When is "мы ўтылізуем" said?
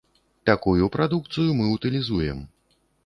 1.59-2.41